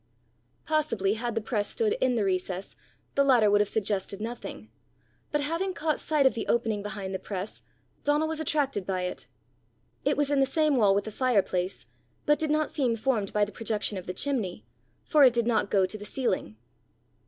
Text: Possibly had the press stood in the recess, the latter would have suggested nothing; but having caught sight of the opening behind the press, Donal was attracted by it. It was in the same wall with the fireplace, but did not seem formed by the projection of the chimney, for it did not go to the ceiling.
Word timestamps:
Possibly 0.65 1.13
had 1.13 1.35
the 1.35 1.41
press 1.41 1.67
stood 1.69 1.93
in 2.01 2.15
the 2.15 2.23
recess, 2.23 2.75
the 3.13 3.23
latter 3.23 3.51
would 3.51 3.61
have 3.61 3.69
suggested 3.69 4.19
nothing; 4.19 4.71
but 5.31 5.41
having 5.41 5.75
caught 5.75 5.99
sight 5.99 6.25
of 6.25 6.33
the 6.33 6.47
opening 6.47 6.81
behind 6.81 7.13
the 7.13 7.19
press, 7.19 7.61
Donal 8.03 8.27
was 8.27 8.39
attracted 8.39 8.83
by 8.87 9.03
it. 9.03 9.27
It 10.03 10.17
was 10.17 10.31
in 10.31 10.39
the 10.39 10.47
same 10.47 10.75
wall 10.75 10.95
with 10.95 11.03
the 11.03 11.11
fireplace, 11.11 11.85
but 12.25 12.39
did 12.39 12.49
not 12.49 12.71
seem 12.71 12.95
formed 12.95 13.31
by 13.31 13.45
the 13.45 13.51
projection 13.51 13.95
of 13.95 14.07
the 14.07 14.13
chimney, 14.15 14.65
for 15.03 15.23
it 15.23 15.33
did 15.33 15.45
not 15.45 15.69
go 15.69 15.85
to 15.85 15.97
the 15.99 16.03
ceiling. 16.05 16.57